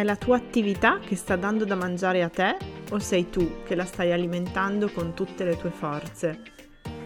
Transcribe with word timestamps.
È 0.00 0.02
la 0.02 0.16
tua 0.16 0.36
attività 0.36 0.98
che 0.98 1.14
sta 1.14 1.36
dando 1.36 1.66
da 1.66 1.74
mangiare 1.74 2.22
a 2.22 2.30
te 2.30 2.56
o 2.88 2.98
sei 2.98 3.28
tu 3.28 3.62
che 3.64 3.74
la 3.74 3.84
stai 3.84 4.12
alimentando 4.12 4.88
con 4.88 5.12
tutte 5.12 5.44
le 5.44 5.58
tue 5.58 5.68
forze? 5.68 6.40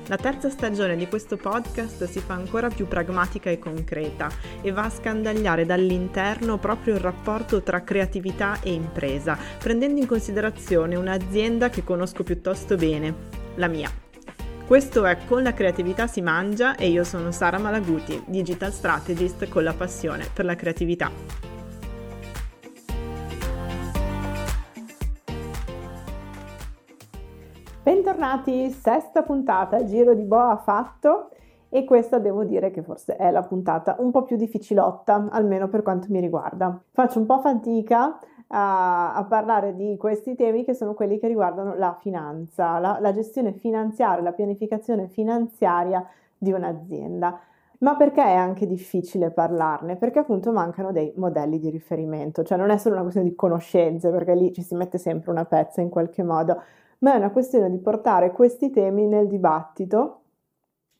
La 0.06 0.16
terza 0.16 0.48
stagione 0.48 0.94
di 0.94 1.08
questo 1.08 1.36
podcast 1.36 2.04
si 2.04 2.20
fa 2.20 2.34
ancora 2.34 2.68
più 2.68 2.86
pragmatica 2.86 3.50
e 3.50 3.58
concreta 3.58 4.30
e 4.62 4.70
va 4.70 4.84
a 4.84 4.90
scandagliare 4.90 5.66
dall'interno 5.66 6.58
proprio 6.58 6.94
il 6.94 7.00
rapporto 7.00 7.64
tra 7.64 7.82
creatività 7.82 8.60
e 8.62 8.72
impresa, 8.72 9.36
prendendo 9.58 10.00
in 10.00 10.06
considerazione 10.06 10.94
un'azienda 10.94 11.70
che 11.70 11.82
conosco 11.82 12.22
piuttosto 12.22 12.76
bene, 12.76 13.12
la 13.56 13.66
mia. 13.66 13.90
Questo 14.64 15.04
è 15.04 15.18
Con 15.26 15.42
la 15.42 15.52
creatività 15.52 16.06
si 16.06 16.20
mangia 16.20 16.76
e 16.76 16.90
io 16.90 17.02
sono 17.02 17.32
Sara 17.32 17.58
Malaguti, 17.58 18.22
digital 18.28 18.72
strategist 18.72 19.48
con 19.48 19.64
la 19.64 19.74
passione 19.74 20.28
per 20.32 20.44
la 20.44 20.54
creatività. 20.54 21.53
Bentornati, 27.84 28.70
sesta 28.70 29.22
puntata, 29.22 29.84
giro 29.84 30.14
di 30.14 30.22
boa 30.24 30.56
fatto 30.56 31.28
e 31.68 31.84
questa 31.84 32.18
devo 32.18 32.42
dire 32.42 32.70
che 32.70 32.80
forse 32.80 33.16
è 33.16 33.30
la 33.30 33.42
puntata 33.42 33.96
un 33.98 34.10
po' 34.10 34.22
più 34.22 34.38
difficilotta, 34.38 35.28
almeno 35.30 35.68
per 35.68 35.82
quanto 35.82 36.06
mi 36.08 36.18
riguarda. 36.18 36.82
Faccio 36.92 37.18
un 37.18 37.26
po' 37.26 37.40
fatica 37.40 38.18
a, 38.46 39.14
a 39.14 39.24
parlare 39.24 39.74
di 39.74 39.98
questi 39.98 40.34
temi 40.34 40.64
che 40.64 40.72
sono 40.72 40.94
quelli 40.94 41.18
che 41.18 41.28
riguardano 41.28 41.74
la 41.74 41.94
finanza, 42.00 42.78
la, 42.78 42.96
la 42.98 43.12
gestione 43.12 43.52
finanziaria, 43.52 44.22
la 44.22 44.32
pianificazione 44.32 45.08
finanziaria 45.08 46.02
di 46.38 46.52
un'azienda. 46.52 47.38
Ma 47.80 47.96
perché 47.96 48.24
è 48.24 48.34
anche 48.34 48.66
difficile 48.66 49.30
parlarne? 49.30 49.96
Perché 49.96 50.20
appunto 50.20 50.52
mancano 50.52 50.90
dei 50.90 51.12
modelli 51.16 51.58
di 51.58 51.68
riferimento, 51.68 52.44
cioè 52.44 52.56
non 52.56 52.70
è 52.70 52.78
solo 52.78 52.94
una 52.94 53.02
questione 53.02 53.28
di 53.28 53.34
conoscenze, 53.34 54.08
perché 54.08 54.34
lì 54.34 54.54
ci 54.54 54.62
si 54.62 54.74
mette 54.74 54.96
sempre 54.96 55.30
una 55.30 55.44
pezza 55.44 55.82
in 55.82 55.90
qualche 55.90 56.22
modo, 56.22 56.62
ma 56.98 57.14
è 57.14 57.16
una 57.16 57.30
questione 57.30 57.70
di 57.70 57.78
portare 57.78 58.32
questi 58.32 58.70
temi 58.70 59.06
nel 59.06 59.28
dibattito 59.28 60.20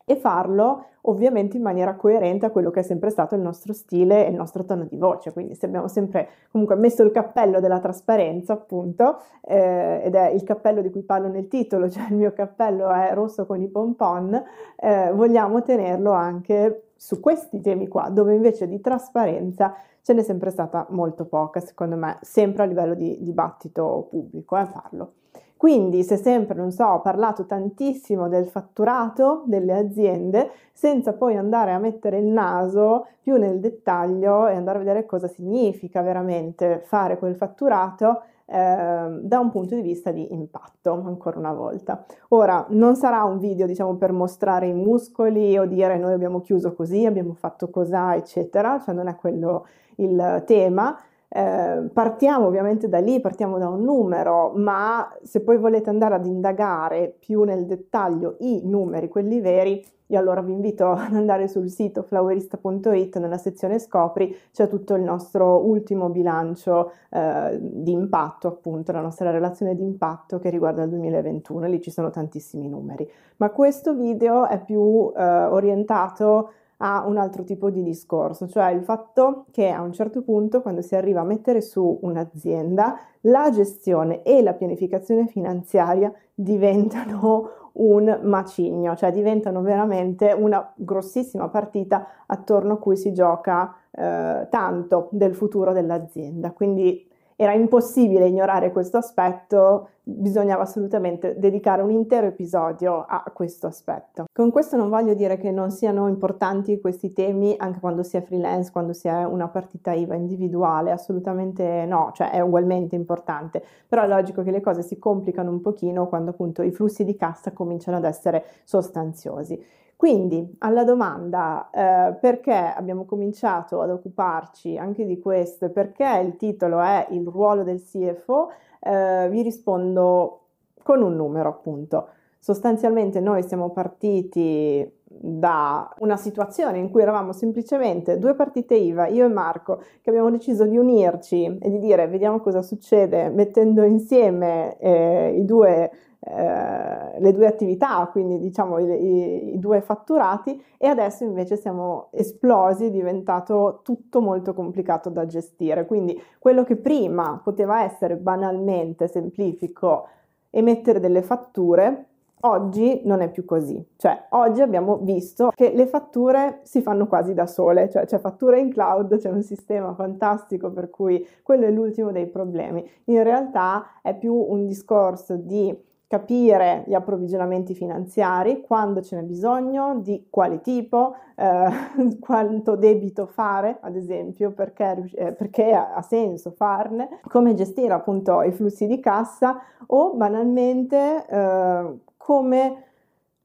e 0.04 0.16
farlo 0.16 0.86
ovviamente 1.06 1.56
in 1.56 1.62
maniera 1.62 1.94
coerente 1.94 2.46
a 2.46 2.50
quello 2.50 2.70
che 2.70 2.80
è 2.80 2.82
sempre 2.82 3.10
stato 3.10 3.34
il 3.34 3.40
nostro 3.40 3.72
stile 3.72 4.26
e 4.26 4.30
il 4.30 4.36
nostro 4.36 4.64
tono 4.64 4.84
di 4.84 4.96
voce. 4.96 5.32
Quindi 5.32 5.54
se 5.54 5.66
abbiamo 5.66 5.88
sempre 5.88 6.28
comunque 6.50 6.76
messo 6.76 7.02
il 7.02 7.10
cappello 7.10 7.60
della 7.60 7.80
trasparenza, 7.80 8.52
appunto, 8.52 9.18
eh, 9.42 10.02
ed 10.04 10.14
è 10.14 10.28
il 10.28 10.42
cappello 10.42 10.80
di 10.80 10.90
cui 10.90 11.02
parlo 11.02 11.28
nel 11.28 11.48
titolo, 11.48 11.88
cioè 11.90 12.06
il 12.08 12.16
mio 12.16 12.32
cappello 12.32 12.90
è 12.90 13.12
rosso 13.12 13.46
con 13.46 13.60
i 13.60 13.68
pompon, 13.68 14.42
eh, 14.76 15.10
vogliamo 15.12 15.62
tenerlo 15.62 16.12
anche 16.12 16.88
su 16.96 17.20
questi 17.20 17.60
temi 17.60 17.88
qua, 17.88 18.08
dove 18.08 18.34
invece 18.34 18.66
di 18.66 18.80
trasparenza 18.80 19.74
ce 20.00 20.12
n'è 20.12 20.22
sempre 20.22 20.50
stata 20.50 20.86
molto 20.90 21.24
poca, 21.24 21.60
secondo 21.60 21.96
me, 21.96 22.18
sempre 22.22 22.62
a 22.62 22.66
livello 22.66 22.94
di 22.94 23.18
dibattito 23.20 24.06
pubblico, 24.10 24.56
eh, 24.56 24.66
farlo. 24.66 25.12
Quindi 25.56 26.02
se 26.02 26.16
sempre, 26.16 26.56
non 26.56 26.70
so, 26.72 26.84
ho 26.84 27.00
parlato 27.00 27.46
tantissimo 27.46 28.28
del 28.28 28.46
fatturato 28.46 29.44
delle 29.46 29.72
aziende, 29.72 30.50
senza 30.72 31.12
poi 31.14 31.36
andare 31.36 31.72
a 31.72 31.78
mettere 31.78 32.18
il 32.18 32.26
naso 32.26 33.06
più 33.20 33.36
nel 33.36 33.60
dettaglio 33.60 34.46
e 34.46 34.54
andare 34.54 34.78
a 34.78 34.80
vedere 34.80 35.06
cosa 35.06 35.28
significa 35.28 36.02
veramente 36.02 36.80
fare 36.84 37.18
quel 37.18 37.36
fatturato, 37.36 38.22
eh, 38.46 39.18
da 39.22 39.38
un 39.38 39.50
punto 39.50 39.74
di 39.74 39.80
vista 39.80 40.10
di 40.10 40.32
impatto, 40.34 40.92
ancora 40.92 41.38
una 41.38 41.54
volta. 41.54 42.04
Ora, 42.28 42.66
non 42.70 42.94
sarà 42.94 43.24
un 43.24 43.38
video, 43.38 43.66
diciamo, 43.66 43.94
per 43.94 44.12
mostrare 44.12 44.66
i 44.66 44.74
muscoli 44.74 45.56
o 45.56 45.64
dire 45.64 45.96
noi 45.96 46.12
abbiamo 46.12 46.40
chiuso 46.42 46.74
così, 46.74 47.06
abbiamo 47.06 47.32
fatto 47.32 47.70
cos'ha, 47.70 48.16
eccetera, 48.16 48.78
cioè 48.80 48.94
non 48.94 49.08
è 49.08 49.16
quello 49.16 49.66
il 49.96 50.42
tema, 50.44 50.98
eh, 51.36 51.90
partiamo 51.92 52.46
ovviamente 52.46 52.88
da 52.88 53.00
lì, 53.00 53.20
partiamo 53.20 53.58
da 53.58 53.68
un 53.68 53.82
numero, 53.82 54.52
ma 54.54 55.12
se 55.24 55.42
poi 55.42 55.58
volete 55.58 55.90
andare 55.90 56.14
ad 56.14 56.26
indagare 56.26 57.12
più 57.18 57.42
nel 57.42 57.66
dettaglio 57.66 58.36
i 58.38 58.60
numeri, 58.62 59.08
quelli 59.08 59.40
veri, 59.40 59.84
io 60.06 60.18
allora 60.18 60.42
vi 60.42 60.52
invito 60.52 60.90
ad 60.94 61.12
andare 61.12 61.48
sul 61.48 61.68
sito 61.68 62.04
flowerista.it, 62.04 63.18
nella 63.18 63.36
sezione 63.36 63.80
scopri 63.80 64.32
c'è 64.52 64.68
tutto 64.68 64.94
il 64.94 65.02
nostro 65.02 65.66
ultimo 65.66 66.08
bilancio 66.08 66.92
eh, 67.10 67.58
di 67.60 67.90
impatto, 67.90 68.46
appunto 68.46 68.92
la 68.92 69.00
nostra 69.00 69.32
relazione 69.32 69.74
di 69.74 69.82
impatto 69.82 70.38
che 70.38 70.50
riguarda 70.50 70.84
il 70.84 70.90
2021, 70.90 71.66
lì 71.66 71.80
ci 71.80 71.90
sono 71.90 72.10
tantissimi 72.10 72.68
numeri. 72.68 73.10
Ma 73.38 73.50
questo 73.50 73.92
video 73.94 74.46
è 74.46 74.62
più 74.62 75.12
eh, 75.16 75.24
orientato 75.46 76.50
a 76.78 77.04
un 77.06 77.16
altro 77.16 77.44
tipo 77.44 77.70
di 77.70 77.82
discorso, 77.82 78.48
cioè 78.48 78.70
il 78.70 78.82
fatto 78.82 79.46
che 79.50 79.68
a 79.70 79.80
un 79.80 79.92
certo 79.92 80.22
punto, 80.22 80.62
quando 80.62 80.82
si 80.82 80.96
arriva 80.96 81.20
a 81.20 81.24
mettere 81.24 81.60
su 81.60 81.98
un'azienda, 82.02 82.98
la 83.22 83.50
gestione 83.50 84.22
e 84.22 84.42
la 84.42 84.52
pianificazione 84.52 85.26
finanziaria 85.26 86.12
diventano 86.34 87.48
un 87.74 88.20
macigno, 88.22 88.94
cioè 88.96 89.10
diventano 89.10 89.62
veramente 89.62 90.32
una 90.32 90.72
grossissima 90.76 91.48
partita 91.48 92.06
attorno 92.26 92.74
a 92.74 92.78
cui 92.78 92.96
si 92.96 93.12
gioca 93.12 93.74
eh, 93.90 94.46
tanto 94.50 95.08
del 95.10 95.34
futuro 95.34 95.72
dell'azienda. 95.72 96.52
Quindi 96.52 97.08
era 97.44 97.54
impossibile 97.54 98.26
ignorare 98.26 98.72
questo 98.72 98.96
aspetto, 98.96 99.88
bisognava 100.02 100.62
assolutamente 100.62 101.38
dedicare 101.38 101.82
un 101.82 101.90
intero 101.90 102.26
episodio 102.26 103.04
a 103.08 103.22
questo 103.32 103.66
aspetto. 103.66 104.26
Con 104.32 104.50
questo 104.50 104.76
non 104.76 104.88
voglio 104.88 105.14
dire 105.14 105.38
che 105.38 105.50
non 105.50 105.70
siano 105.70 106.08
importanti 106.08 106.80
questi 106.80 107.12
temi 107.12 107.54
anche 107.56 107.80
quando 107.80 108.02
si 108.02 108.16
è 108.16 108.22
freelance, 108.22 108.70
quando 108.70 108.92
si 108.92 109.08
è 109.08 109.24
una 109.24 109.48
partita 109.48 109.92
IVA 109.92 110.14
individuale, 110.14 110.90
assolutamente 110.90 111.86
no, 111.86 112.10
cioè 112.14 112.30
è 112.30 112.40
ugualmente 112.40 112.96
importante, 112.96 113.62
però 113.88 114.02
è 114.02 114.08
logico 114.08 114.42
che 114.42 114.50
le 114.50 114.60
cose 114.60 114.82
si 114.82 114.98
complicano 114.98 115.50
un 115.50 115.60
pochino 115.60 116.06
quando 116.08 116.30
appunto 116.30 116.62
i 116.62 116.70
flussi 116.70 117.04
di 117.04 117.16
cassa 117.16 117.52
cominciano 117.52 117.96
ad 117.96 118.04
essere 118.04 118.44
sostanziosi. 118.64 119.82
Quindi 119.96 120.56
alla 120.58 120.84
domanda 120.84 121.70
eh, 121.70 122.14
perché 122.20 122.52
abbiamo 122.52 123.04
cominciato 123.04 123.80
ad 123.80 123.90
occuparci 123.90 124.76
anche 124.76 125.06
di 125.06 125.18
questo 125.18 125.66
e 125.66 125.70
perché 125.70 126.20
il 126.24 126.36
titolo 126.36 126.80
è 126.80 127.06
il 127.10 127.26
ruolo 127.26 127.62
del 127.62 127.82
CFO, 127.82 128.50
eh, 128.80 129.28
vi 129.30 129.42
rispondo 129.42 130.40
con 130.82 131.02
un 131.02 131.14
numero 131.14 131.48
appunto. 131.48 132.08
Sostanzialmente 132.38 133.20
noi 133.20 133.42
siamo 133.42 133.70
partiti 133.70 134.86
da 135.06 135.88
una 136.00 136.16
situazione 136.16 136.78
in 136.78 136.90
cui 136.90 137.00
eravamo 137.00 137.32
semplicemente 137.32 138.18
due 138.18 138.34
partite 138.34 138.74
IVA, 138.74 139.06
io 139.06 139.24
e 139.24 139.28
Marco, 139.28 139.82
che 140.02 140.10
abbiamo 140.10 140.30
deciso 140.30 140.66
di 140.66 140.76
unirci 140.76 141.58
e 141.58 141.70
di 141.70 141.78
dire 141.78 142.06
vediamo 142.08 142.40
cosa 142.40 142.60
succede 142.60 143.30
mettendo 143.30 143.82
insieme 143.84 144.76
eh, 144.78 145.34
i 145.38 145.44
due 145.44 145.90
eh, 146.26 147.20
le 147.20 147.32
due 147.32 147.46
attività, 147.46 148.08
quindi 148.10 148.38
diciamo 148.38 148.78
i, 148.78 148.84
i, 148.84 149.54
i, 149.54 149.58
due 149.58 149.82
fatturati 149.82 150.62
e 150.78 150.86
adesso 150.86 151.22
invece 151.22 151.56
siamo 151.56 152.08
esplosi, 152.12 152.86
è 152.86 152.90
diventato 152.90 153.80
tutto 153.82 154.22
molto 154.22 154.54
complicato 154.54 155.10
da 155.10 155.26
gestire. 155.26 155.84
Quindi 155.84 156.18
quello 156.38 156.64
che 156.64 156.76
prima 156.76 157.38
poteva 157.44 157.82
essere 157.82 158.16
banalmente 158.16 159.06
semplifico 159.06 160.08
emettere 160.48 160.98
delle 160.98 161.22
fatture, 161.22 162.06
Oggi 162.46 163.00
non 163.04 163.22
è 163.22 163.30
più 163.30 163.46
così, 163.46 163.82
cioè 163.96 164.26
oggi 164.30 164.60
abbiamo 164.60 164.98
visto 164.98 165.50
che 165.54 165.72
le 165.74 165.86
fatture 165.86 166.60
si 166.64 166.82
fanno 166.82 167.06
quasi 167.06 167.32
da 167.32 167.46
sole, 167.46 167.88
cioè 167.88 168.04
c'è 168.04 168.18
fattura 168.18 168.58
in 168.58 168.70
cloud, 168.70 169.16
c'è 169.16 169.30
un 169.30 169.42
sistema 169.42 169.94
fantastico 169.94 170.70
per 170.70 170.90
cui 170.90 171.26
quello 171.42 171.64
è 171.64 171.70
l'ultimo 171.70 172.12
dei 172.12 172.26
problemi. 172.26 172.86
In 173.04 173.22
realtà 173.22 173.98
è 174.02 174.14
più 174.14 174.34
un 174.34 174.66
discorso 174.66 175.36
di 175.36 175.74
capire 176.06 176.84
gli 176.86 176.94
approvvigionamenti 176.94 177.74
finanziari, 177.74 178.60
quando 178.60 179.02
ce 179.02 179.16
n'è 179.16 179.22
bisogno, 179.22 180.00
di 180.00 180.26
quale 180.30 180.60
tipo, 180.60 181.14
eh, 181.34 181.68
quanto 182.20 182.76
debito 182.76 183.26
fare, 183.26 183.78
ad 183.80 183.96
esempio, 183.96 184.52
perché, 184.52 185.10
eh, 185.14 185.32
perché 185.32 185.72
ha 185.72 186.02
senso 186.02 186.50
farne, 186.50 187.20
come 187.28 187.54
gestire 187.54 187.92
appunto 187.92 188.42
i 188.42 188.52
flussi 188.52 188.86
di 188.86 189.00
cassa 189.00 189.60
o 189.86 190.14
banalmente 190.14 191.26
eh, 191.28 191.98
come 192.16 192.84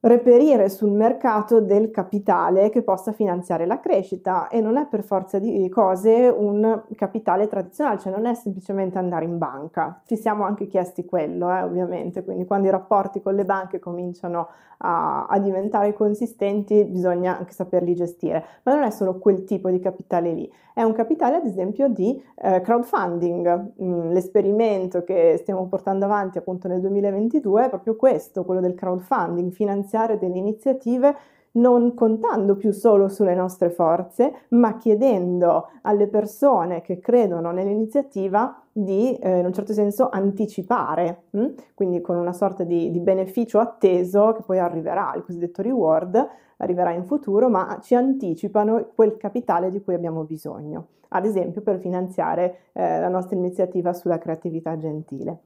reperire 0.02 0.70
sul 0.70 0.92
mercato 0.92 1.60
del 1.60 1.92
capitale 1.92 2.70
che 2.70 2.84
possa 2.84 3.12
finanziare 3.12 3.66
la 3.66 3.80
crescita 3.80 4.48
e 4.48 4.62
non 4.62 4.78
è 4.78 4.86
per 4.88 5.04
forza 5.04 5.40
di 5.40 5.68
cose 5.68 6.28
un 6.28 6.84
capitale 6.96 7.48
tradizionale, 7.48 8.00
cioè 8.00 8.14
non 8.14 8.26
è 8.26 8.34
semplicemente 8.34 8.98
andare 8.98 9.26
in 9.26 9.38
banca. 9.38 10.02
Ci 10.06 10.16
siamo 10.16 10.46
anche 10.46 10.68
chiesti 10.68 11.04
quello, 11.04 11.52
eh, 11.52 11.64
ovviamente, 11.64 12.24
quindi 12.24 12.46
quando 12.46 12.68
i 12.68 12.72
rapporti 12.72 13.22
con 13.22 13.36
le 13.36 13.44
banche 13.44 13.80
cominciano 13.80 14.48
a, 14.78 15.26
a, 15.26 15.40
diventare 15.40 15.94
consistenti 15.94 16.86
bisogna 16.86 17.38
anche 17.38 17.52
saperli 17.52 17.94
gestire, 17.96 18.46
ma 18.64 18.76
non 18.76 18.84
è 18.84 18.92
solo 18.92 19.18
quel 19.18 19.44
tipo 19.44 19.70
di 19.70 19.80
capitale 19.80 20.32
lì, 20.32 20.50
è 20.74 20.84
un 20.84 20.94
capitale 20.94 21.36
ad 21.36 21.46
esempio 21.46 21.90
di 21.90 22.22
eh, 22.36 22.62
crowdfunding. 22.62 23.74
Mm, 23.84 24.12
l'esperimento 24.12 25.04
che 25.04 25.36
stiamo 25.38 25.68
portando 25.68 26.06
avanti 26.06 26.38
appunto 26.38 26.70
nel 26.70 26.80
2022 26.80 27.66
è 27.66 27.70
proprio 27.70 27.98
questo, 27.98 28.46
quello 28.46 28.62
del 28.62 28.76
crowdfunding, 28.76 29.52
finanziare 29.90 30.20
delle 30.20 30.38
iniziative 30.38 31.16
non 31.52 31.96
contando 31.96 32.56
più 32.56 32.72
solo 32.72 33.10
sulle 33.10 33.34
nostre 33.34 33.72
forze, 33.72 34.46
ma 34.50 34.78
chiedendo 34.78 35.70
alle 35.82 36.08
persone 36.08 36.82
che 36.82 37.00
credono 37.00 37.50
nell'iniziativa 37.50 38.62
di, 38.72 39.16
eh, 39.16 39.40
in 39.40 39.46
un 39.46 39.52
certo 39.52 39.74
senso, 39.74 40.10
anticipare, 40.10 41.24
hm? 41.32 41.48
quindi 41.74 42.02
con 42.02 42.18
una 42.18 42.34
sorta 42.34 42.64
di, 42.64 42.92
di 42.92 43.00
beneficio 43.00 43.58
atteso 43.58 44.34
che 44.34 44.44
poi 44.46 44.60
arriverà, 44.60 45.12
il 45.16 45.24
cosiddetto 45.24 45.64
reward, 45.64 46.28
arriverà 46.58 46.92
in 46.92 47.06
futuro, 47.06 47.50
ma 47.50 47.80
ci 47.82 47.96
anticipano 47.96 48.90
quel 48.94 49.18
capitale 49.18 49.72
di 49.72 49.82
cui 49.82 49.96
abbiamo 49.96 50.24
bisogno, 50.24 50.90
ad 51.10 51.26
esempio 51.26 51.62
per 51.62 51.80
finanziare 51.80 52.58
eh, 52.74 53.00
la 53.00 53.10
nostra 53.10 53.36
iniziativa 53.36 53.92
sulla 53.94 54.20
creatività 54.20 54.78
gentile. 54.78 55.40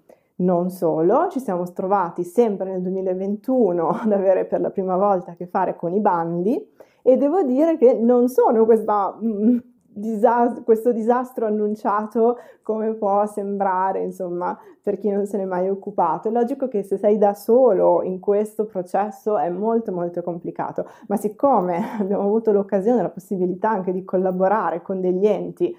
Non 0.43 0.69
solo, 0.69 1.29
ci 1.29 1.39
siamo 1.39 1.63
trovati 1.71 2.23
sempre 2.25 2.69
nel 2.69 2.81
2021 2.81 3.87
ad 3.87 4.11
avere 4.11 4.43
per 4.43 4.59
la 4.59 4.71
prima 4.71 4.97
volta 4.97 5.31
a 5.31 5.35
che 5.35 5.47
fare 5.47 5.75
con 5.75 5.93
i 5.93 6.01
bandi 6.01 6.61
e 7.01 7.15
devo 7.15 7.43
dire 7.43 7.77
che 7.77 7.93
non 7.93 8.27
sono 8.27 8.65
questa 8.65 9.17
mm, 9.23 9.57
disastro, 9.87 10.63
questo 10.63 10.91
disastro 10.91 11.45
annunciato 11.45 12.39
come 12.61 12.93
può 12.93 13.25
sembrare, 13.25 14.01
insomma, 14.01 14.57
per 14.81 14.97
chi 14.97 15.09
non 15.09 15.25
se 15.25 15.37
n'è 15.37 15.45
mai 15.45 15.69
occupato. 15.69 16.27
È 16.27 16.31
logico 16.31 16.67
che 16.67 16.83
se 16.83 16.97
sei 16.97 17.17
da 17.17 17.33
solo 17.33 18.03
in 18.03 18.19
questo 18.19 18.65
processo 18.65 19.37
è 19.37 19.49
molto 19.49 19.93
molto 19.93 20.21
complicato, 20.23 20.89
ma 21.07 21.15
siccome 21.15 21.81
abbiamo 21.99 22.23
avuto 22.23 22.51
l'occasione, 22.51 23.01
la 23.01 23.09
possibilità 23.09 23.69
anche 23.69 23.93
di 23.93 24.03
collaborare 24.03 24.81
con 24.81 24.99
degli 24.99 25.25
enti 25.25 25.73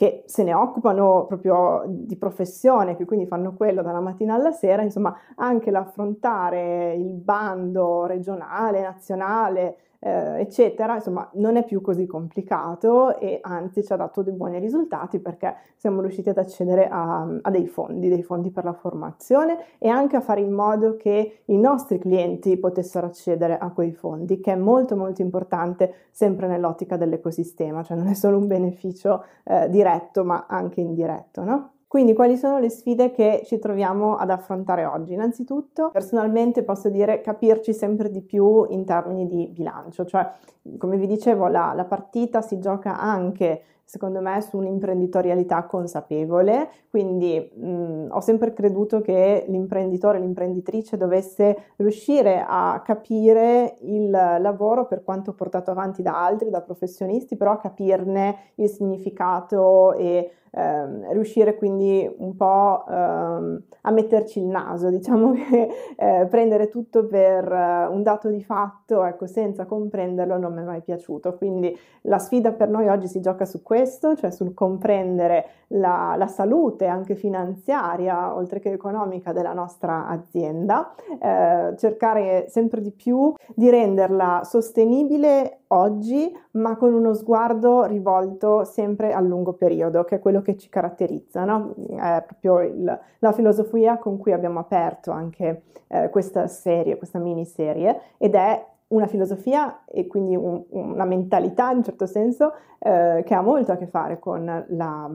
che 0.00 0.22
se 0.24 0.44
ne 0.44 0.54
occupano 0.54 1.26
proprio 1.26 1.84
di 1.86 2.16
professione, 2.16 2.96
che 2.96 3.04
quindi 3.04 3.26
fanno 3.26 3.52
quello 3.52 3.82
dalla 3.82 4.00
mattina 4.00 4.32
alla 4.34 4.50
sera, 4.50 4.80
insomma, 4.80 5.14
anche 5.34 5.70
l'affrontare 5.70 6.94
il 6.94 7.12
bando 7.12 8.06
regionale, 8.06 8.80
nazionale, 8.80 9.76
eh, 10.00 10.40
eccetera, 10.40 10.94
insomma 10.94 11.28
non 11.34 11.56
è 11.56 11.64
più 11.64 11.80
così 11.80 12.06
complicato 12.06 13.18
e 13.18 13.38
anzi 13.42 13.84
ci 13.84 13.92
ha 13.92 13.96
dato 13.96 14.22
dei 14.22 14.32
buoni 14.32 14.58
risultati 14.58 15.18
perché 15.18 15.54
siamo 15.76 16.00
riusciti 16.00 16.30
ad 16.30 16.38
accedere 16.38 16.88
a, 16.88 17.26
a 17.40 17.50
dei 17.50 17.66
fondi, 17.66 18.08
dei 18.08 18.22
fondi 18.22 18.50
per 18.50 18.64
la 18.64 18.72
formazione 18.72 19.58
e 19.78 19.88
anche 19.88 20.16
a 20.16 20.20
fare 20.20 20.40
in 20.40 20.52
modo 20.52 20.96
che 20.96 21.42
i 21.44 21.58
nostri 21.58 21.98
clienti 21.98 22.56
potessero 22.56 23.06
accedere 23.06 23.58
a 23.58 23.70
quei 23.70 23.92
fondi, 23.92 24.40
che 24.40 24.52
è 24.52 24.56
molto 24.56 24.96
molto 24.96 25.20
importante 25.20 26.06
sempre 26.10 26.46
nell'ottica 26.46 26.96
dell'ecosistema, 26.96 27.82
cioè 27.82 27.96
non 27.96 28.06
è 28.06 28.14
solo 28.14 28.38
un 28.38 28.46
beneficio 28.46 29.24
eh, 29.44 29.68
diretto 29.68 30.24
ma 30.24 30.46
anche 30.48 30.80
indiretto, 30.80 31.44
no? 31.44 31.70
Quindi 31.90 32.14
quali 32.14 32.36
sono 32.36 32.60
le 32.60 32.70
sfide 32.70 33.10
che 33.10 33.42
ci 33.44 33.58
troviamo 33.58 34.14
ad 34.14 34.30
affrontare 34.30 34.84
oggi? 34.84 35.14
Innanzitutto, 35.14 35.90
personalmente 35.90 36.62
posso 36.62 36.88
dire 36.88 37.20
capirci 37.20 37.74
sempre 37.74 38.12
di 38.12 38.20
più 38.20 38.64
in 38.70 38.84
termini 38.84 39.26
di 39.26 39.48
bilancio, 39.48 40.04
cioè 40.04 40.30
come 40.78 40.96
vi 40.96 41.08
dicevo 41.08 41.48
la, 41.48 41.72
la 41.74 41.84
partita 41.84 42.42
si 42.42 42.60
gioca 42.60 42.96
anche 42.96 43.62
secondo 43.90 44.20
me 44.20 44.40
su 44.40 44.56
un'imprenditorialità 44.56 45.64
consapevole, 45.64 46.68
quindi 46.90 47.40
mh, 47.40 48.06
ho 48.10 48.20
sempre 48.20 48.52
creduto 48.52 49.00
che 49.00 49.44
l'imprenditore, 49.48 50.20
l'imprenditrice 50.20 50.96
dovesse 50.96 51.72
riuscire 51.74 52.44
a 52.46 52.82
capire 52.84 53.78
il 53.80 54.08
lavoro 54.10 54.86
per 54.86 55.02
quanto 55.02 55.32
portato 55.32 55.72
avanti 55.72 56.02
da 56.02 56.24
altri, 56.24 56.50
da 56.50 56.60
professionisti, 56.60 57.36
però 57.36 57.50
a 57.50 57.58
capirne 57.58 58.52
il 58.54 58.68
significato 58.68 59.94
e 59.94 60.34
ehm, 60.52 61.12
riuscire 61.12 61.56
quindi 61.56 62.08
un 62.18 62.36
po' 62.36 62.84
ehm, 62.88 63.62
a 63.82 63.90
metterci 63.90 64.40
il 64.40 64.46
naso, 64.46 64.90
diciamo 64.90 65.32
che 65.50 65.68
eh, 65.96 66.26
prendere 66.28 66.68
tutto 66.68 67.06
per 67.06 67.50
eh, 67.50 67.86
un 67.86 68.02
dato 68.02 68.28
di 68.28 68.42
fatto, 68.42 69.04
ecco, 69.04 69.26
senza 69.26 69.64
comprenderlo 69.66 70.38
non 70.38 70.54
mi 70.54 70.60
è 70.60 70.64
mai 70.64 70.82
piaciuto. 70.82 71.36
Quindi 71.36 71.76
la 72.02 72.18
sfida 72.18 72.52
per 72.52 72.68
noi 72.68 72.88
oggi 72.88 73.06
si 73.08 73.20
gioca 73.20 73.44
su 73.44 73.62
questo, 73.62 73.79
cioè 74.16 74.30
sul 74.30 74.54
comprendere 74.54 75.46
la, 75.68 76.14
la 76.16 76.26
salute 76.26 76.86
anche 76.86 77.14
finanziaria, 77.14 78.34
oltre 78.34 78.58
che 78.58 78.72
economica, 78.72 79.32
della 79.32 79.52
nostra 79.52 80.06
azienda, 80.06 80.94
eh, 81.20 81.74
cercare 81.76 82.46
sempre 82.48 82.80
di 82.80 82.90
più 82.90 83.32
di 83.54 83.70
renderla 83.70 84.42
sostenibile 84.44 85.60
oggi, 85.68 86.36
ma 86.52 86.76
con 86.76 86.92
uno 86.92 87.14
sguardo 87.14 87.84
rivolto 87.84 88.64
sempre 88.64 89.12
a 89.12 89.20
lungo 89.20 89.52
periodo, 89.52 90.04
che 90.04 90.16
è 90.16 90.20
quello 90.20 90.42
che 90.42 90.56
ci 90.56 90.68
caratterizza, 90.68 91.44
no? 91.44 91.74
È 91.88 92.24
proprio 92.26 92.60
il, 92.62 93.00
la 93.18 93.32
filosofia 93.32 93.98
con 93.98 94.18
cui 94.18 94.32
abbiamo 94.32 94.58
aperto 94.58 95.12
anche 95.12 95.62
eh, 95.88 96.08
questa 96.10 96.46
serie, 96.48 96.96
questa 96.96 97.18
miniserie, 97.18 98.00
ed 98.18 98.34
è 98.34 98.66
una 98.90 99.06
filosofia 99.06 99.84
e 99.84 100.06
quindi 100.06 100.36
un, 100.36 100.64
una 100.70 101.04
mentalità 101.04 101.70
in 101.70 101.78
un 101.78 101.84
certo 101.84 102.06
senso 102.06 102.52
eh, 102.78 103.22
che 103.24 103.34
ha 103.34 103.40
molto 103.40 103.72
a 103.72 103.76
che 103.76 103.86
fare 103.86 104.18
con 104.18 104.64
la 104.68 105.10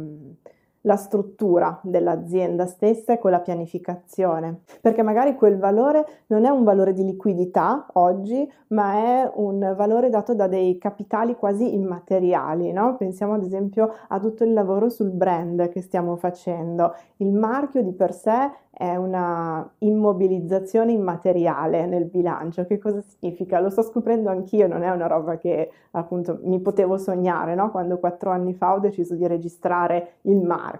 la 0.86 0.96
struttura 0.96 1.80
dell'azienda 1.84 2.66
stessa 2.66 3.14
e 3.14 3.20
con 3.20 3.32
la 3.32 3.40
pianificazione, 3.40 4.62
perché 4.82 5.04
magari 5.04 5.36
quel 5.36 5.58
valore 5.58 6.06
non 6.28 6.46
è 6.46 6.50
un 6.50 6.64
valore 6.64 6.94
di 6.94 7.04
liquidità 7.04 7.88
oggi, 7.94 8.50
ma 8.68 8.94
è 8.94 9.32
un 9.36 9.74
valore 9.76 10.10
dato 10.10 10.34
da 10.34 10.48
dei 10.48 10.78
capitali 10.78 11.36
quasi 11.36 11.74
immateriali, 11.74 12.72
no? 12.72 12.96
Pensiamo 12.98 13.34
ad 13.34 13.44
esempio 13.44 13.94
a 14.08 14.20
tutto 14.20 14.44
il 14.44 14.54
lavoro 14.54 14.90
sul 14.90 15.12
brand 15.12 15.70
che 15.70 15.82
stiamo 15.82 16.16
facendo. 16.16 16.94
Il 17.18 17.34
marchio 17.34 17.81
di 17.81 17.94
per 17.94 18.14
sé 18.14 18.52
è 18.78 18.96
una 18.98 19.68
immobilizzazione 19.80 20.92
immateriale 20.92 21.86
nel 21.86 22.06
bilancio. 22.06 22.66
Che 22.66 22.78
cosa 22.78 23.02
significa? 23.02 23.60
Lo 23.62 23.70
sto 23.70 23.81
scoprendo 23.84 24.30
anch'io, 24.30 24.68
non 24.68 24.84
è 24.84 24.92
una 24.92 25.08
roba 25.08 25.38
che 25.38 25.72
appunto 25.92 26.40
mi 26.44 26.60
potevo 26.60 26.98
sognare, 26.98 27.56
no? 27.56 27.72
Quando 27.72 27.98
quattro 28.00 28.31
anni 28.31 28.54
fa 28.54 28.74
ho 28.74 28.80
deciso 28.80 29.16
di 29.16 29.26
registrare 29.28 30.16
il 30.24 30.42
marchio. 30.42 30.75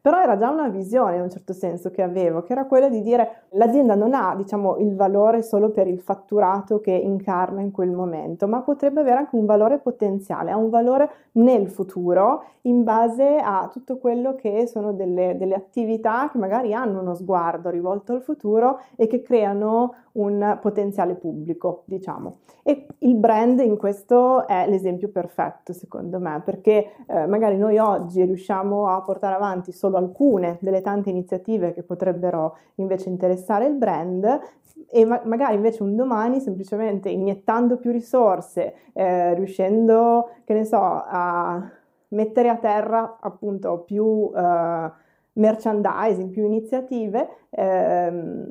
Però 0.00 0.20
era 0.20 0.36
già 0.36 0.50
una 0.50 0.68
visione 0.68 1.16
in 1.16 1.22
un 1.22 1.30
certo 1.30 1.52
senso 1.52 1.90
che 1.90 2.02
avevo, 2.02 2.42
che 2.42 2.52
era 2.52 2.66
quella 2.66 2.88
di 2.88 3.00
dire 3.00 3.44
l'azienda 3.50 3.94
non 3.94 4.14
ha, 4.14 4.34
diciamo, 4.36 4.76
il 4.78 4.94
valore 4.94 5.42
solo 5.42 5.70
per 5.70 5.86
il 5.86 6.00
fatturato 6.00 6.80
che 6.80 6.92
incarna 6.92 7.60
in 7.60 7.70
quel 7.70 7.90
momento, 7.90 8.46
ma 8.46 8.60
potrebbe 8.62 9.00
avere 9.00 9.18
anche 9.18 9.36
un 9.36 9.46
valore 9.46 9.78
potenziale, 9.78 10.50
ha 10.50 10.56
un 10.56 10.70
valore 10.70 11.10
nel 11.32 11.68
futuro 11.68 12.44
in 12.62 12.82
base 12.82 13.38
a 13.42 13.68
tutto 13.72 13.98
quello 13.98 14.34
che 14.34 14.66
sono 14.66 14.92
delle, 14.92 15.36
delle 15.36 15.54
attività 15.54 16.28
che 16.30 16.38
magari 16.38 16.72
hanno 16.72 17.00
uno 17.00 17.14
sguardo 17.14 17.70
rivolto 17.70 18.12
al 18.12 18.22
futuro 18.22 18.80
e 18.96 19.06
che 19.06 19.22
creano 19.22 19.94
un 20.12 20.58
potenziale 20.60 21.14
pubblico, 21.14 21.82
diciamo. 21.86 22.38
E 22.62 22.86
il 22.98 23.14
brand 23.16 23.60
in 23.60 23.76
questo 23.76 24.46
è 24.46 24.66
l'esempio 24.68 25.08
perfetto, 25.08 25.72
secondo 25.72 26.18
me, 26.18 26.40
perché 26.44 26.92
eh, 27.06 27.26
magari 27.26 27.56
noi 27.56 27.78
oggi 27.78 28.24
riusciamo 28.24 28.88
a 28.88 29.02
portare 29.02 29.33
avanti 29.34 29.72
solo 29.72 29.96
alcune 29.96 30.58
delle 30.60 30.80
tante 30.80 31.10
iniziative 31.10 31.72
che 31.72 31.82
potrebbero 31.82 32.56
invece 32.76 33.08
interessare 33.08 33.66
il 33.66 33.74
brand 33.74 34.40
e 34.90 35.04
ma- 35.04 35.22
magari 35.24 35.54
invece 35.54 35.82
un 35.82 35.96
domani 35.96 36.40
semplicemente 36.40 37.08
iniettando 37.08 37.76
più 37.76 37.90
risorse, 37.90 38.74
eh, 38.92 39.34
riuscendo, 39.34 40.30
che 40.44 40.54
ne 40.54 40.64
so, 40.64 40.78
a 40.80 41.70
mettere 42.08 42.48
a 42.48 42.56
terra 42.56 43.18
appunto 43.20 43.80
più 43.80 44.30
eh, 44.34 44.90
merchandising, 45.32 46.30
più 46.30 46.44
iniziative, 46.44 47.28
ehm, 47.50 48.46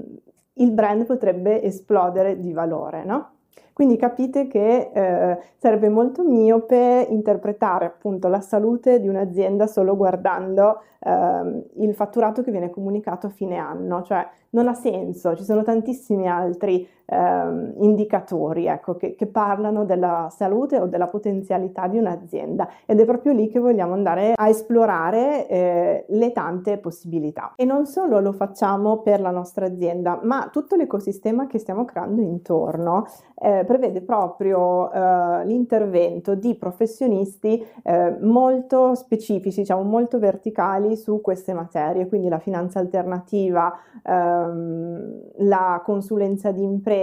il 0.56 0.72
brand 0.72 1.06
potrebbe 1.06 1.62
esplodere 1.64 2.40
di 2.40 2.54
valore, 2.54 3.04
no? 3.04 3.30
Quindi 3.74 3.98
capite 3.98 4.48
che 4.48 4.92
eh, 4.94 5.38
sarebbe 5.58 5.90
molto 5.90 6.24
miope 6.24 7.08
interpretare 7.10 7.86
appunto 7.86 8.28
la 8.28 8.40
salute 8.40 9.00
di 9.00 9.08
un'azienda 9.08 9.66
solo 9.66 9.98
guardando 9.98 10.82
eh, 11.00 11.64
il 11.78 11.94
fatturato 11.96 12.44
che 12.44 12.52
viene 12.52 12.70
comunicato 12.70 13.28
a 13.28 13.32
fine 13.32 13.58
anno, 13.58 14.04
cioè 14.04 14.26
non 14.52 14.68
ha 14.68 14.76
senso, 14.76 15.36
ci 15.36 15.44
sono 15.44 15.64
tantissimi 15.64 16.30
altri 16.30 16.88
eh, 17.14 17.84
indicatori 17.84 18.66
ecco, 18.66 18.96
che, 18.96 19.16
che, 19.16 19.28
parlano 19.28 19.86
della 19.86 20.28
salute 20.30 20.80
o 20.80 20.88
della 20.88 21.08
potenzialità 21.08 21.88
di 21.88 21.98
un'azienda 21.98 22.68
ed 22.86 23.00
è 23.00 23.06
proprio 23.06 23.34
lì 23.34 23.48
che 23.50 23.60
vogliamo 23.60 23.94
andare 23.94 24.34
a 24.36 24.50
esplorare 24.50 25.48
eh, 25.48 26.06
le 26.08 26.32
tante 26.32 26.78
possibilità. 26.78 27.54
E 27.56 27.66
non 27.66 27.86
solo 27.86 28.20
lo 28.20 28.32
facciamo 28.34 28.98
per 28.98 29.22
la 29.22 29.32
nostra 29.32 29.66
azienda, 29.66 30.20
ma 30.24 30.50
tutto 30.52 30.76
l'ecosistema 30.76 31.48
che 31.48 31.60
stiamo 31.60 31.86
creando 31.86 32.22
intorno 32.22 33.06
eh, 33.36 33.64
prevede 33.66 34.02
proprio 34.02 34.92
eh, 34.92 35.46
l'intervento 35.46 36.36
di 36.36 36.56
professionisti 36.56 37.64
eh, 37.84 38.18
molto 38.22 38.96
specifici, 38.96 39.62
diciamo 39.62 39.84
molto 39.84 40.18
verticali 40.18 40.96
su 40.96 41.20
queste 41.22 41.54
materie, 41.54 42.08
quindi 42.08 42.30
la 42.30 42.40
finanza 42.40 42.80
alternativa, 42.80 43.74
ehm, 44.04 45.22
la 45.40 45.82
consulenza 45.84 46.52
di 46.52 46.64
impresa, 46.64 47.02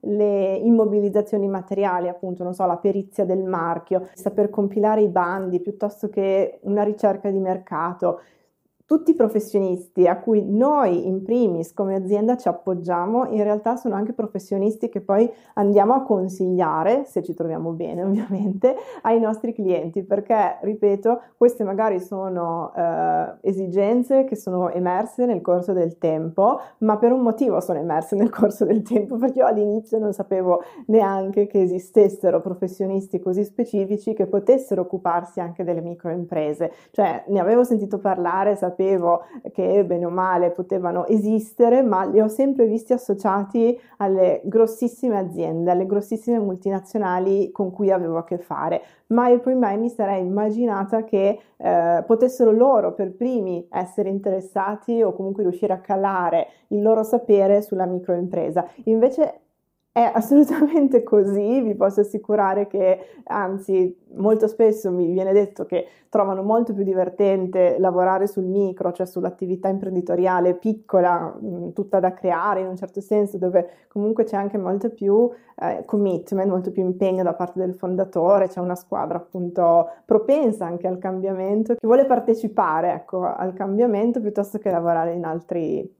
le 0.00 0.54
immobilizzazioni 0.54 1.48
materiali, 1.48 2.08
appunto, 2.08 2.42
non 2.42 2.54
so, 2.54 2.64
la 2.66 2.76
perizia 2.76 3.24
del 3.24 3.42
marchio, 3.42 4.08
saper 4.14 4.50
compilare 4.50 5.02
i 5.02 5.08
bandi 5.08 5.60
piuttosto 5.60 6.08
che 6.08 6.60
una 6.62 6.82
ricerca 6.82 7.30
di 7.30 7.38
mercato 7.38 8.20
tutti 8.90 9.12
i 9.12 9.14
professionisti 9.14 10.08
a 10.08 10.18
cui 10.18 10.44
noi 10.44 11.06
in 11.06 11.22
primis 11.22 11.72
come 11.72 11.94
azienda 11.94 12.36
ci 12.36 12.48
appoggiamo, 12.48 13.26
in 13.26 13.44
realtà 13.44 13.76
sono 13.76 13.94
anche 13.94 14.12
professionisti 14.12 14.88
che 14.88 15.00
poi 15.00 15.32
andiamo 15.54 15.94
a 15.94 16.02
consigliare, 16.02 17.04
se 17.04 17.22
ci 17.22 17.32
troviamo 17.32 17.70
bene 17.70 18.02
ovviamente, 18.02 18.74
ai 19.02 19.20
nostri 19.20 19.52
clienti, 19.54 20.02
perché, 20.02 20.58
ripeto, 20.62 21.20
queste 21.36 21.62
magari 21.62 22.00
sono 22.00 22.72
eh, 22.74 23.34
esigenze 23.42 24.24
che 24.24 24.34
sono 24.34 24.70
emerse 24.70 25.24
nel 25.24 25.40
corso 25.40 25.72
del 25.72 25.96
tempo, 25.96 26.60
ma 26.78 26.96
per 26.96 27.12
un 27.12 27.20
motivo 27.20 27.60
sono 27.60 27.78
emerse 27.78 28.16
nel 28.16 28.30
corso 28.30 28.64
del 28.64 28.82
tempo, 28.82 29.18
perché 29.18 29.38
io 29.38 29.46
all'inizio 29.46 30.00
non 30.00 30.12
sapevo 30.12 30.64
neanche 30.86 31.46
che 31.46 31.62
esistessero 31.62 32.40
professionisti 32.40 33.20
così 33.20 33.44
specifici 33.44 34.14
che 34.14 34.26
potessero 34.26 34.80
occuparsi 34.80 35.38
anche 35.38 35.62
delle 35.62 35.80
microimprese, 35.80 36.72
cioè 36.90 37.22
ne 37.28 37.38
avevo 37.38 37.62
sentito 37.62 38.00
parlare, 38.00 38.56
sapevo 38.56 38.78
sapevo 38.80 39.24
che 39.52 39.84
bene 39.84 40.06
o 40.06 40.10
male 40.10 40.50
potevano 40.50 41.06
esistere, 41.06 41.82
ma 41.82 42.04
li 42.04 42.20
ho 42.20 42.28
sempre 42.28 42.66
visti 42.66 42.94
associati 42.94 43.78
alle 43.98 44.40
grossissime 44.44 45.18
aziende, 45.18 45.70
alle 45.70 45.86
grossissime 45.86 46.38
multinazionali 46.38 47.50
con 47.50 47.70
cui 47.70 47.90
avevo 47.90 48.16
a 48.16 48.24
che 48.24 48.38
fare. 48.38 48.82
Mai 49.08 49.34
e 49.34 49.38
poi 49.40 49.54
mai 49.54 49.76
mi 49.76 49.90
sarei 49.90 50.22
immaginata 50.22 51.04
che 51.04 51.38
eh, 51.56 52.04
potessero 52.06 52.50
loro 52.50 52.94
per 52.94 53.12
primi 53.12 53.66
essere 53.70 54.08
interessati 54.08 55.02
o 55.02 55.12
comunque 55.12 55.42
riuscire 55.42 55.74
a 55.74 55.80
calare 55.80 56.46
il 56.68 56.80
loro 56.80 57.02
sapere 57.02 57.60
sulla 57.60 57.86
microimpresa. 57.86 58.66
Invece 58.84 59.40
è 60.00 60.10
assolutamente 60.14 61.02
così, 61.04 61.60
vi 61.60 61.74
posso 61.74 62.00
assicurare 62.00 62.66
che 62.66 63.20
anzi 63.24 63.96
molto 64.14 64.48
spesso 64.48 64.90
mi 64.90 65.12
viene 65.12 65.32
detto 65.32 65.66
che 65.66 65.86
trovano 66.08 66.42
molto 66.42 66.72
più 66.74 66.82
divertente 66.82 67.76
lavorare 67.78 68.26
sul 68.26 68.44
micro, 68.44 68.92
cioè 68.92 69.06
sull'attività 69.06 69.68
imprenditoriale 69.68 70.54
piccola, 70.54 71.36
mh, 71.38 71.72
tutta 71.72 72.00
da 72.00 72.14
creare 72.14 72.60
in 72.60 72.66
un 72.66 72.76
certo 72.76 73.00
senso, 73.00 73.38
dove 73.38 73.86
comunque 73.88 74.24
c'è 74.24 74.36
anche 74.36 74.58
molto 74.58 74.90
più 74.90 75.30
eh, 75.56 75.84
commitment, 75.84 76.48
molto 76.48 76.72
più 76.72 76.82
impegno 76.82 77.22
da 77.22 77.34
parte 77.34 77.58
del 77.60 77.74
fondatore, 77.74 78.48
c'è 78.48 78.60
una 78.60 78.74
squadra 78.74 79.18
appunto 79.18 79.88
propensa 80.04 80.66
anche 80.66 80.86
al 80.86 80.98
cambiamento, 80.98 81.74
che 81.74 81.86
vuole 81.86 82.06
partecipare 82.06 82.92
ecco, 82.92 83.22
al 83.24 83.52
cambiamento 83.52 84.20
piuttosto 84.20 84.58
che 84.58 84.70
lavorare 84.70 85.12
in 85.12 85.24
altri 85.24 85.98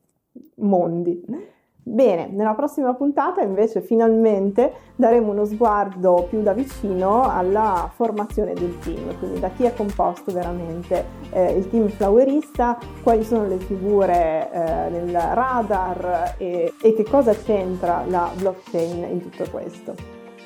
mondi. 0.56 1.58
Bene, 1.90 2.28
nella 2.30 2.54
prossima 2.54 2.94
puntata 2.94 3.42
invece 3.42 3.80
finalmente 3.80 4.72
daremo 4.94 5.32
uno 5.32 5.44
sguardo 5.44 6.24
più 6.30 6.40
da 6.40 6.52
vicino 6.52 7.28
alla 7.28 7.90
formazione 7.92 8.52
del 8.52 8.78
team, 8.78 9.18
quindi 9.18 9.40
da 9.40 9.48
chi 9.48 9.64
è 9.64 9.74
composto 9.74 10.30
veramente 10.30 11.04
eh, 11.32 11.50
il 11.50 11.68
team 11.68 11.88
flowerista, 11.88 12.78
quali 13.02 13.24
sono 13.24 13.44
le 13.48 13.58
figure 13.58 14.48
eh, 14.52 14.88
nel 14.90 15.10
radar 15.10 16.36
e, 16.38 16.72
e 16.80 16.94
che 16.94 17.02
cosa 17.02 17.32
c'entra 17.32 18.04
la 18.06 18.30
blockchain 18.36 19.08
in 19.10 19.20
tutto 19.28 19.50
questo. 19.50 19.94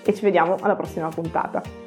E 0.03 0.15
ci 0.15 0.25
vediamo 0.25 0.57
alla 0.63 0.77
prossima 0.77 1.09
puntata. 1.09 1.84